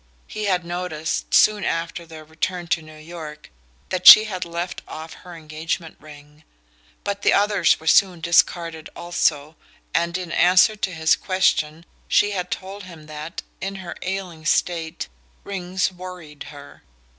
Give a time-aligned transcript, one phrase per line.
[0.25, 3.51] He had noticed, soon after their return to New York,
[3.89, 6.43] that she had left off her engagement ring;
[7.03, 9.55] but the others were soon discarded also,
[9.93, 15.07] and in answer to his question she had told him that, in her ailing state,
[15.43, 16.81] rings "worried" her.